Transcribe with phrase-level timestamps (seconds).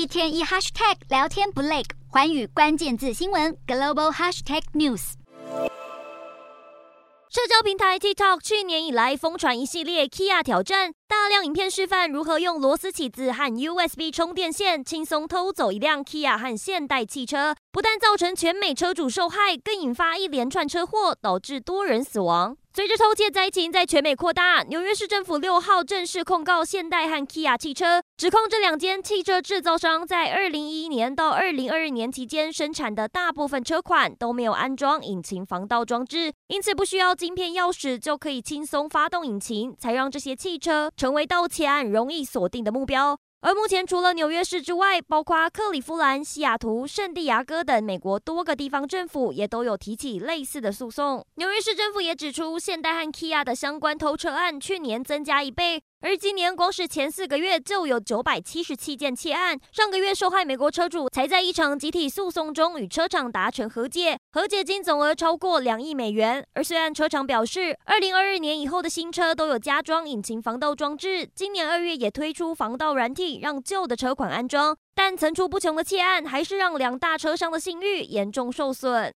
[0.00, 5.12] 一天一 hashtag 聊天不累，寰宇关键字新闻 global hashtag news。
[7.28, 22.56] 社交平台 TikTok 去年以来疯传一系列 Kia 挑战，大量影片示范如何用螺丝起子和 USB 充电线轻松偷走一辆 Kia 和现代汽车，不但造成全美车主受害，更引发一连串车祸，导致多人死亡。
[22.72, 43.18] 随着偷窃灾情在全美扩大，纽约市政府六号正式控告现代和 Kia 汽车，指控这两间汽车制造商在二零一一年到二零二二年期间生产的大部分车款都没有安装引擎防盗装置，因此不需要晶片钥匙就可以轻松发动引擎，才让这些汽车成为盗窃案容易锁定的目标。
[43.42, 51.24] 而目前，除了纽约市之外，包括克里夫兰、西雅图、圣地亚哥等美国多个地方政府也都有提起类似的诉讼。
[51.36, 55.82] 纽约市政府也指出，现代和 Kia 的相关偷车案去年增加一倍。
[56.02, 59.58] 而今年光是前四个月就有九百七十七件窃案。
[59.72, 66.46] 上个月受害美国车主才在一场集体诉讼中与车厂达成和解，和解金总额超过两亿美元。
[66.54, 79.08] 而虽然车厂表示，二零二二年以后的新车都有加装引擎防盗装置，今年二月也推出防盗软体，让旧的车款安装，但层出不穷的窃案还是让两大车商的信誉严重受损。